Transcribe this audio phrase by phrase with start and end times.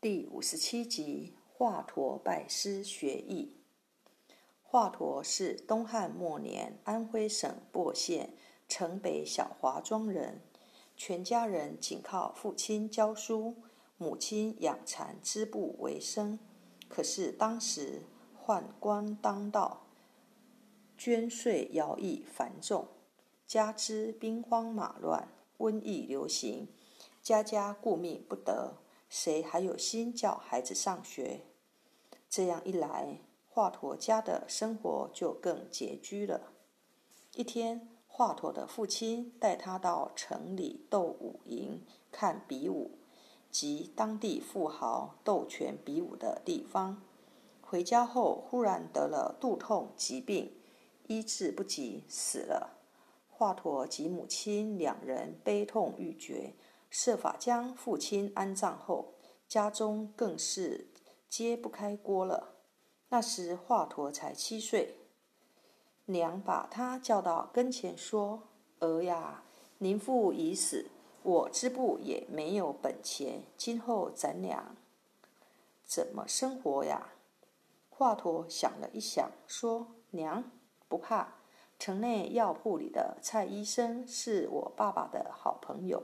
[0.00, 3.56] 第五十七集：华佗拜师学艺。
[4.62, 8.32] 华佗是东汉末年安徽省亳县
[8.68, 10.40] 城北小华庄人，
[10.96, 13.56] 全家人仅靠父亲教书、
[13.96, 16.38] 母亲养蚕织布为生。
[16.88, 18.02] 可是当时
[18.46, 19.88] 宦官当道，
[20.96, 22.86] 捐税徭役繁重，
[23.48, 25.26] 加之兵荒马乱、
[25.58, 26.68] 瘟疫流行，
[27.20, 28.76] 家家顾命不得。
[29.08, 31.40] 谁还有心叫孩子上学？
[32.28, 36.52] 这样一来，华佗家的生活就更拮据了。
[37.34, 41.82] 一天，华佗的父亲带他到城里斗武营
[42.12, 42.98] 看比武，
[43.50, 47.02] 即当地富豪斗拳比武的地方。
[47.62, 50.52] 回家后，忽然得了肚痛疾病，
[51.06, 52.78] 医治不及，死了。
[53.30, 56.54] 华佗及母亲两人悲痛欲绝。
[56.90, 59.14] 设法将父亲安葬后，
[59.46, 60.88] 家中更是
[61.28, 62.54] 揭不开锅了。
[63.10, 64.96] 那时华佗才七岁，
[66.06, 68.42] 娘把他叫到跟前说
[68.80, 69.42] ：“儿呀，
[69.78, 70.90] 您父已死，
[71.22, 74.76] 我织布也没有本钱，今后咱俩
[75.84, 77.14] 怎么生活呀？”
[77.90, 80.44] 华佗想了一想，说：“娘，
[80.88, 81.34] 不怕，
[81.78, 86.02] 城内药铺里的蔡医生是我爸爸的好朋友。”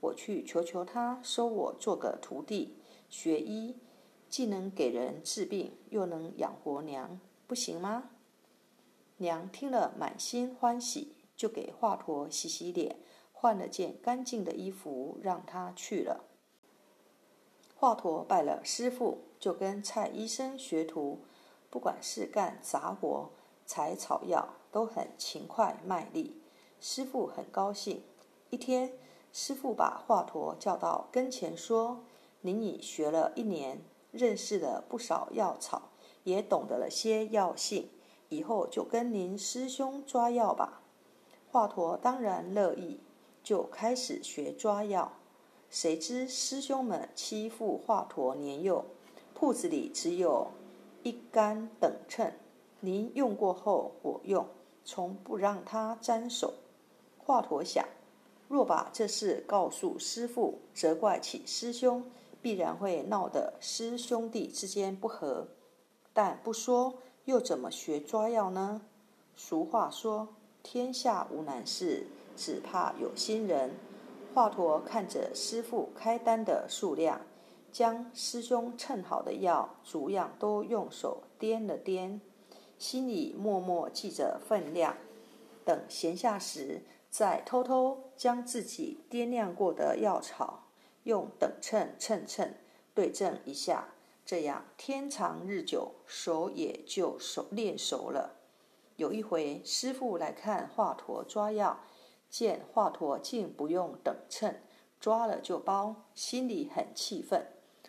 [0.00, 2.76] 我去求求他收我做个徒弟，
[3.10, 3.76] 学医，
[4.30, 8.10] 既能给人治病，又能养活娘，不行吗？
[9.18, 12.96] 娘听了满心欢喜，就给华佗洗洗脸，
[13.32, 16.24] 换了件干净的衣服，让他去了。
[17.74, 21.18] 华佗拜了师傅，就跟蔡医生学徒，
[21.68, 23.30] 不管是干杂活、
[23.66, 26.40] 采草药，都很勤快卖力。
[26.80, 28.02] 师傅很高兴。
[28.48, 28.94] 一天。
[29.32, 32.00] 师傅把华佗叫到跟前，说
[32.42, 35.90] ：“您已学了一年，认识了不少药草，
[36.24, 37.88] 也懂得了些药性，
[38.28, 40.82] 以后就跟您师兄抓药吧。”
[41.52, 42.98] 华佗当然乐意，
[43.42, 45.12] 就开始学抓药。
[45.68, 48.84] 谁知师兄们欺负华佗年幼，
[49.32, 50.48] 铺子里只有
[51.04, 52.32] 一杆等秤，
[52.80, 54.44] 您用过后我用，
[54.84, 56.54] 从不让他沾手。
[57.18, 57.86] 华佗想。
[58.50, 62.02] 若把这事告诉师父，责怪起师兄，
[62.42, 65.46] 必然会闹得师兄弟之间不和。
[66.12, 66.94] 但不说，
[67.26, 68.82] 又怎么学抓药呢？
[69.36, 70.34] 俗话说
[70.64, 73.70] ：“天下无难事，只怕有心人。”
[74.34, 77.20] 华佗看着师父开单的数量，
[77.70, 82.18] 将师兄称好的药逐样都用手掂了掂，
[82.76, 84.96] 心里默默记着分量，
[85.64, 86.82] 等闲下时。
[87.10, 90.68] 再偷偷将自己掂量过的药草
[91.02, 92.54] 用等秤称称，
[92.94, 93.88] 对症一下，
[94.24, 98.36] 这样天长日久，手也就熟练熟了。
[98.94, 101.80] 有一回，师傅来看华佗抓药，
[102.28, 104.54] 见华佗竟不用等秤，
[105.00, 107.46] 抓了就包，心里很气愤，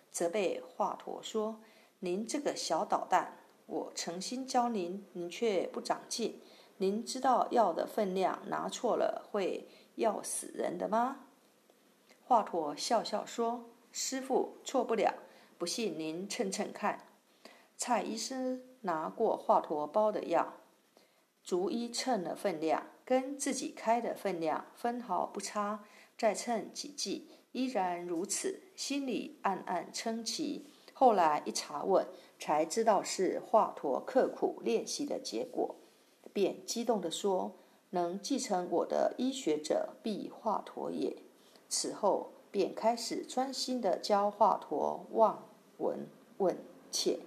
[0.09, 1.59] 责备华佗说
[1.99, 3.37] ：“您这个小捣蛋，
[3.67, 6.41] 我诚心教您，您却不长进。”
[6.81, 11.27] 您知道药的分量拿错了会药死人的吗？
[12.23, 15.13] 华佗笑笑说：“师傅错不了，
[15.59, 17.05] 不信您称称看。”
[17.77, 20.53] 蔡医生拿过华佗包的药，
[21.43, 25.83] 逐一称了分量，跟自己开的分量分毫不差，
[26.17, 30.65] 再称几剂，依然如此，心里暗暗称奇。
[30.93, 32.07] 后来一查问，
[32.39, 35.75] 才知道是华佗刻苦练习的结果。
[36.33, 37.53] 便激动地说
[37.91, 41.17] ：“能继承我的医学者，必华佗也。”
[41.67, 45.47] 此后便开始专心地教华佗望、
[45.77, 46.57] 闻、问、
[46.91, 47.19] 切。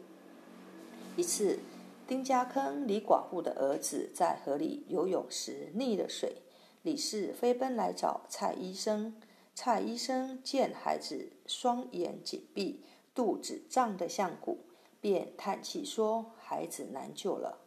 [1.16, 1.58] 一次，
[2.06, 6.42] 丁家坑李寡妇的儿子在河里游泳时溺了水，
[6.82, 9.14] 李氏飞奔来找蔡医生。
[9.54, 12.82] 蔡医生见孩子双眼紧闭，
[13.14, 14.58] 肚子胀得像鼓，
[15.00, 17.60] 便叹气说：“孩子难救了。”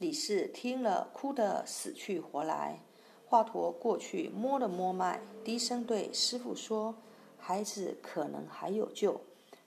[0.00, 2.80] 李氏听了，哭得死去活来。
[3.26, 6.94] 华佗过去摸了摸脉，低声对师傅说
[7.36, 9.20] ：“孩子可能还有救。”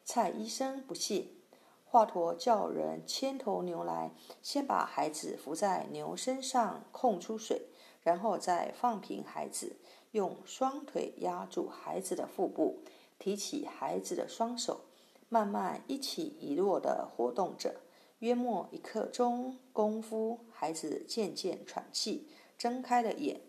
[0.03, 1.39] 蔡医生不信。
[1.85, 4.09] 华佗叫人牵头牛来，
[4.41, 7.68] 先把孩子扶在牛身上，控出水，
[8.01, 9.75] 然后再放平孩子，
[10.13, 12.80] 用双腿压住孩子的腹部，
[13.19, 14.81] 提起孩子的双手，
[15.30, 17.75] 慢慢一起一落地活动着。
[18.19, 22.27] 约莫一刻钟功夫，孩子渐渐喘气，
[22.57, 23.42] 睁开了眼。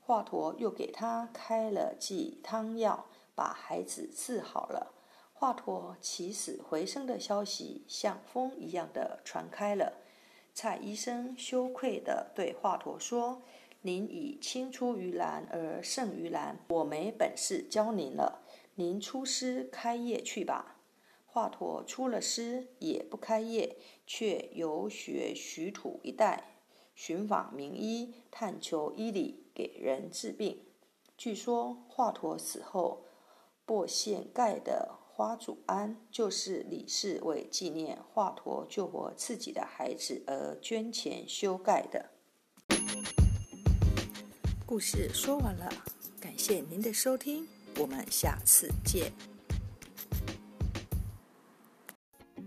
[0.00, 4.94] 华佗又给他开了剂汤药，把孩子治好了。
[5.32, 9.92] 华佗起死回生的消息像风一样的传开了。
[10.52, 13.42] 蔡医生羞愧地对华佗说
[13.82, 18.42] ：“您已青出于蓝而胜于蓝，我没本事教您了。
[18.74, 20.77] 您出师开业去吧。”
[21.30, 23.76] 华佗出了师也不开业，
[24.06, 26.56] 却游学徐土一带，
[26.94, 30.62] 寻访名医，探求医理，给人治病。
[31.18, 33.04] 据说华佗死后，
[33.66, 42.10] 擘县盖的花祖庵，就是李氏为纪念华佗救活自己的孩子而捐钱修盖的。
[44.64, 45.70] 故事说完了，
[46.18, 47.46] 感谢您的收听，
[47.78, 49.37] 我们下次见。